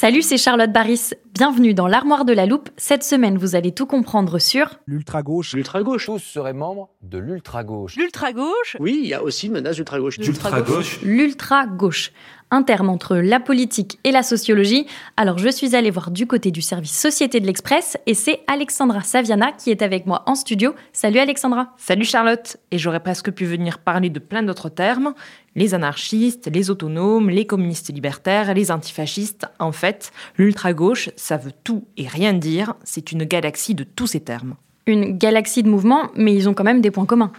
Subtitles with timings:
[0.00, 1.10] Salut, c'est Charlotte Baris.
[1.34, 2.70] Bienvenue dans l'armoire de la loupe.
[2.78, 5.52] Cette semaine, vous allez tout comprendre sur L'ultra-gauche.
[5.52, 6.06] L'ultra-gauche.
[6.06, 7.96] Tous seraient membres de l'ultra-gauche.
[7.96, 10.16] L'ultra-gauche Oui, il y a aussi une menace d'ultra-gauche.
[10.16, 11.02] L'ultra-gauche.
[11.02, 12.12] l'ultra-gauche,
[12.50, 14.86] un terme entre la politique et la sociologie.
[15.18, 19.02] Alors, je suis allée voir du côté du service Société de l'Express et c'est Alexandra
[19.02, 20.74] Saviana qui est avec moi en studio.
[20.94, 21.74] Salut Alexandra.
[21.76, 25.12] Salut Charlotte Et j'aurais presque pu venir parler de plein d'autres termes.
[25.60, 29.46] Les anarchistes, les autonomes, les communistes libertaires, les antifascistes.
[29.58, 32.72] En fait, l'ultra-gauche, ça veut tout et rien dire.
[32.82, 34.54] C'est une galaxie de tous ces termes.
[34.86, 37.30] Une galaxie de mouvements, mais ils ont quand même des points communs.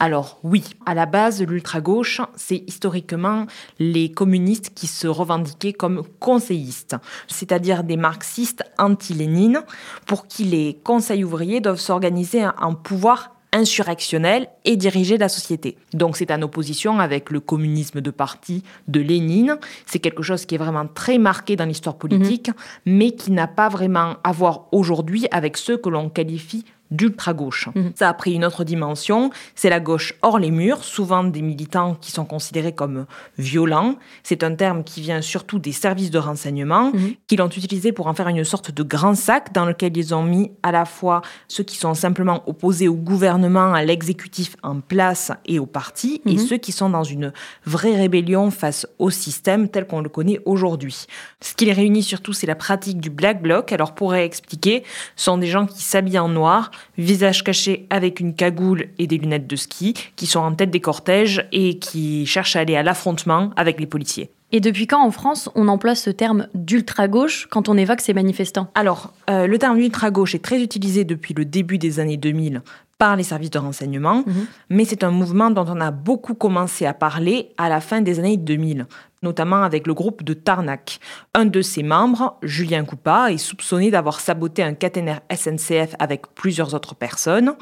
[0.00, 3.46] Alors oui, à la base, l'ultra-gauche, c'est historiquement
[3.78, 6.96] les communistes qui se revendiquaient comme conseillistes,
[7.28, 9.62] c'est-à-dire des marxistes anti-Lénine,
[10.06, 15.76] pour qui les conseils ouvriers doivent s'organiser en pouvoir insurrectionnel et diriger la société.
[15.92, 19.58] Donc c'est en opposition avec le communisme de parti de Lénine.
[19.86, 22.50] C'est quelque chose qui est vraiment très marqué dans l'histoire politique,
[22.86, 27.68] mais qui n'a pas vraiment à voir aujourd'hui avec ceux que l'on qualifie d'ultra-gauche.
[27.94, 31.96] Ça a pris une autre dimension, c'est la gauche hors les murs, souvent des militants
[32.00, 33.06] qui sont considérés comme
[33.38, 33.96] violents.
[34.22, 36.92] C'est un terme qui vient surtout des services de renseignement,
[37.26, 40.22] qui l'ont utilisé pour en faire une sorte de grand sac dans lequel ils ont
[40.22, 45.32] mis à la fois ceux qui sont simplement opposés au gouvernement, à l'exécutif en place
[45.46, 47.32] et au parti, et ceux qui sont dans une
[47.64, 51.06] vraie rébellion face au système tel qu'on le connaît aujourd'hui.
[51.40, 53.72] Ce qui les réunit surtout, c'est la pratique du black bloc.
[53.72, 54.82] Alors pour expliquer,
[55.16, 59.18] ce sont des gens qui s'habillent en noir, visage caché avec une cagoule et des
[59.18, 62.82] lunettes de ski, qui sont en tête des cortèges et qui cherchent à aller à
[62.82, 64.30] l'affrontement avec les policiers.
[64.52, 68.68] Et depuis quand en France on emploie ce terme d'ultra-gauche quand on évoque ces manifestants?
[68.74, 72.62] Alors, euh, le terme ultra-gauche est très utilisé depuis le début des années 2000
[72.98, 74.24] par les services de renseignement,
[74.68, 78.18] mais c'est un mouvement dont on a beaucoup commencé à parler à la fin des
[78.18, 78.86] années 2000,
[79.22, 81.00] notamment avec le groupe de Tarnac.
[81.34, 86.74] Un de ses membres, Julien Coupa, est soupçonné d'avoir saboté un caténaire SNCF avec plusieurs
[86.74, 87.54] autres personnes.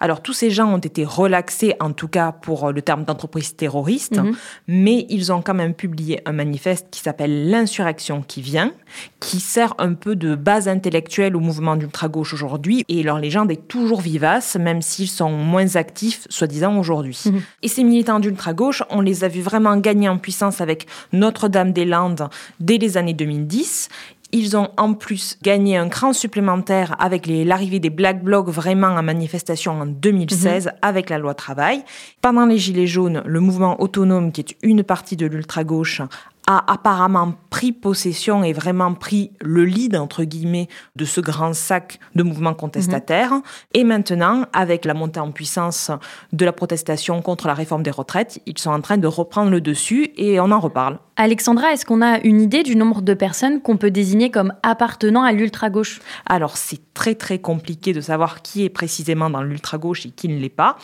[0.00, 4.20] Alors tous ces gens ont été relaxés, en tout cas pour le terme d'entreprise terroriste,
[4.66, 8.72] mais ils ont quand même publié un manifeste qui s'appelle L'insurrection qui vient,
[9.20, 13.68] qui sert un peu de base intellectuelle au mouvement d'ultra-gauche aujourd'hui, et leur légende est
[13.68, 17.22] toujours vivace, même s'ils sont moins actifs, soi-disant, aujourd'hui.
[17.62, 22.28] Et ces militants d'ultra-gauche, on les a vus vraiment gagner en puissance avec Notre-Dame-des-Landes
[22.58, 23.88] dès les années 2010.
[24.32, 29.02] Ils ont en plus gagné un cran supplémentaire avec l'arrivée des Black Blocs vraiment en
[29.02, 31.82] manifestation en 2016 avec la loi travail.
[32.20, 36.02] Pendant les Gilets jaunes, le mouvement autonome, qui est une partie de l'ultra-gauche,
[36.46, 41.98] a apparemment pris possession et vraiment pris le lead, entre guillemets, de ce grand sac
[42.14, 43.34] de mouvements contestataires.
[43.74, 45.90] Et maintenant, avec la montée en puissance
[46.32, 49.60] de la protestation contre la réforme des retraites, ils sont en train de reprendre le
[49.60, 50.98] dessus et on en reparle.
[51.16, 55.22] Alexandra, est-ce qu'on a une idée du nombre de personnes qu'on peut désigner comme appartenant
[55.22, 56.00] à l'ultra-gauche?
[56.24, 60.38] Alors, c'est très très compliqué de savoir qui est précisément dans l'ultra-gauche et qui ne
[60.38, 60.78] l'est pas.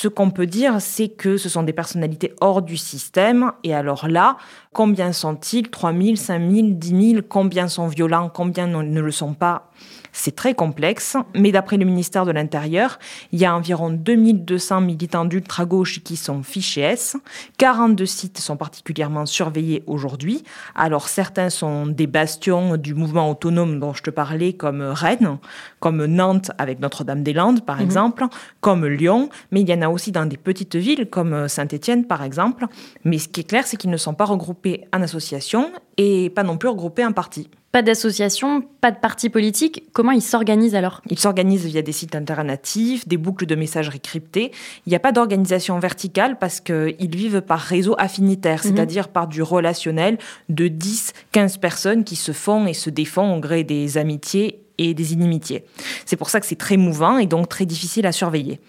[0.00, 3.50] Ce qu'on peut dire, c'est que ce sont des personnalités hors du système.
[3.64, 4.36] Et alors là,
[4.72, 5.68] combien sont-ils?
[5.68, 8.30] 3 000, 5 000, 10 000 Combien sont violents?
[8.32, 9.67] Combien ne le sont pas?
[10.12, 12.98] C'est très complexe, mais d'après le ministère de l'Intérieur,
[13.32, 17.16] il y a environ 2200 militants d'ultra-gauche qui sont fichés S.
[17.58, 20.42] 42 sites sont particulièrement surveillés aujourd'hui.
[20.74, 25.38] Alors certains sont des bastions du mouvement autonome dont je te parlais, comme Rennes,
[25.80, 27.84] comme Nantes avec Notre-Dame-des-Landes par mhm.
[27.84, 28.24] exemple,
[28.60, 32.22] comme Lyon, mais il y en a aussi dans des petites villes comme Saint-Étienne par
[32.22, 32.66] exemple.
[33.04, 36.44] Mais ce qui est clair, c'est qu'ils ne sont pas regroupés en association et pas
[36.44, 37.50] non plus regroupés en partis.
[37.70, 39.84] Pas d'association, pas de parti politique.
[39.92, 41.02] Comment ils s'organisent alors?
[41.10, 44.52] Ils s'organisent via des sites alternatifs, des boucles de messagerie cryptées.
[44.86, 48.70] Il n'y a pas d'organisation verticale parce qu'ils vivent par réseau affinitaire, mhm.
[48.70, 50.16] c'est-à-dire par du relationnel
[50.48, 54.94] de 10, 15 personnes qui se font et se défont au gré des amitiés et
[54.94, 55.64] des inimitiés.
[56.06, 58.60] C'est pour ça que c'est très mouvant et donc très difficile à surveiller.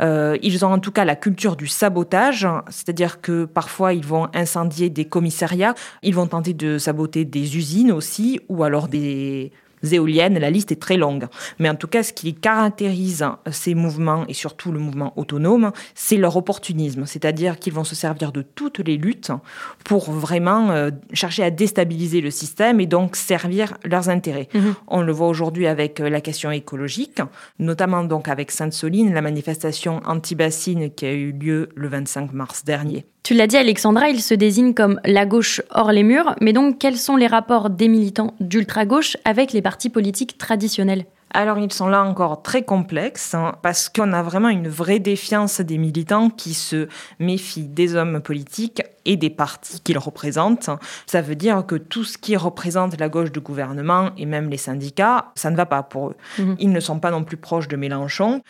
[0.00, 4.28] Euh, ils ont en tout cas la culture du sabotage, c'est-à-dire que parfois ils vont
[4.34, 10.38] incendier des commissariats, ils vont tenter de saboter des usines aussi, ou alors des éoliennes,
[10.38, 11.26] la liste est très longue.
[11.58, 16.16] Mais en tout cas, ce qui caractérise ces mouvements, et surtout le mouvement autonome, c'est
[16.16, 17.06] leur opportunisme.
[17.06, 19.32] C'est-à-dire qu'ils vont se servir de toutes les luttes
[19.84, 24.48] pour vraiment euh, chercher à déstabiliser le système et donc servir leurs intérêts.
[24.54, 24.74] Mhm.
[24.88, 27.20] On le voit aujourd'hui avec euh, la question écologique,
[27.58, 33.06] notamment donc avec Sainte-Soline, la manifestation anti-bassine qui a eu lieu le 25 mars dernier.
[33.26, 36.36] Tu l'as dit, Alexandra, il se désigne comme la gauche hors les murs.
[36.40, 41.06] Mais donc, quels sont les rapports des militants d'ultra-gauche avec les partis politiques traditionnels?
[41.36, 45.60] Alors ils sont là encore très complexes hein, parce qu'on a vraiment une vraie défiance
[45.60, 46.88] des militants qui se
[47.20, 50.70] méfient des hommes politiques et des partis qu'ils représentent.
[51.06, 54.56] Ça veut dire que tout ce qui représente la gauche du gouvernement et même les
[54.56, 56.16] syndicats, ça ne va pas pour eux.
[56.38, 56.56] Mhm.
[56.58, 58.40] Ils ne sont pas non plus proches de Mélenchon.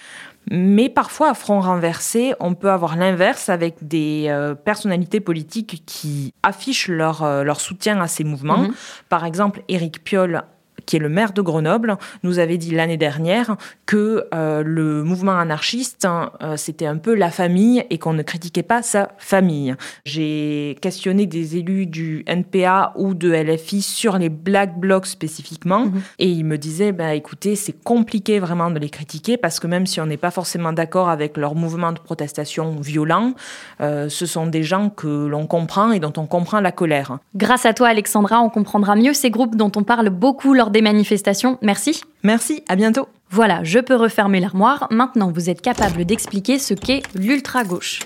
[0.48, 6.32] Mais parfois, à front renversé, on peut avoir l'inverse avec des euh, personnalités politiques qui
[6.44, 8.58] affichent leur, euh, leur soutien à ces mouvements.
[8.58, 8.74] Mhm.
[9.08, 10.44] Par exemple, Éric Piolle
[10.86, 15.38] qui est le maire de Grenoble, nous avait dit l'année dernière que euh, le mouvement
[15.38, 19.74] anarchiste, hein, euh, c'était un peu la famille et qu'on ne critiquait pas sa famille.
[20.04, 26.02] J'ai questionné des élus du NPA ou de LFI sur les Black Blocs spécifiquement mhm.
[26.18, 29.86] et ils me disaient, bah, écoutez, c'est compliqué vraiment de les critiquer parce que même
[29.86, 33.34] si on n'est pas forcément d'accord avec leur mouvement de protestation violent,
[33.80, 37.18] euh, ce sont des gens que l'on comprend et dont on comprend la colère.
[37.34, 40.82] Grâce à toi, Alexandra, on comprendra mieux ces groupes dont on parle beaucoup lors des
[40.82, 41.58] manifestations.
[41.62, 42.02] Merci.
[42.22, 43.08] Merci, à bientôt.
[43.30, 44.88] Voilà, je peux refermer l'armoire.
[44.90, 48.00] Maintenant, vous êtes capable d'expliquer ce qu'est l'ultra-gauche.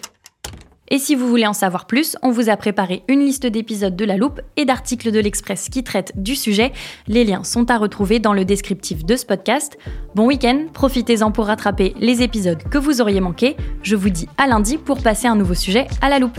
[0.86, 4.04] Et si vous voulez en savoir plus, on vous a préparé une liste d'épisodes de
[4.04, 6.70] La Loupe et d'articles de l'Express qui traitent du sujet.
[7.08, 9.76] Les liens sont à retrouver dans le descriptif de ce podcast.
[10.14, 13.56] Bon week-end, profitez-en pour rattraper les épisodes que vous auriez manqués.
[13.82, 16.38] Je vous dis à lundi pour passer un nouveau sujet à La Loupe.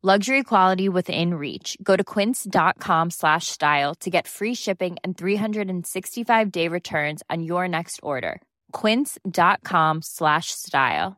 [0.00, 1.76] Luxury quality within reach.
[1.82, 7.66] Go to quince.com slash style to get free shipping and 365 day returns on your
[7.66, 8.40] next order.
[8.70, 11.16] Quince.com slash style.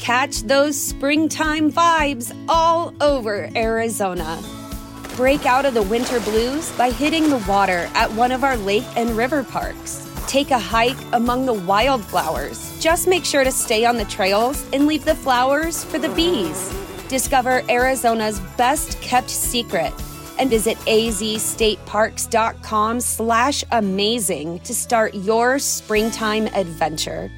[0.00, 4.42] Catch those springtime vibes all over Arizona.
[5.14, 8.96] Break out of the winter blues by hitting the water at one of our lake
[8.96, 10.04] and river parks.
[10.26, 12.80] Take a hike among the wildflowers.
[12.80, 16.74] Just make sure to stay on the trails and leave the flowers for the bees.
[17.08, 19.94] Discover Arizona's best kept secret
[20.38, 27.30] and visit azstateparks.com slash amazing to start your springtime adventure.